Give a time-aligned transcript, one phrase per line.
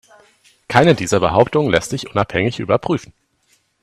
[0.67, 3.13] Keine dieser Behauptungen lässt sich unabhängig überprüfen.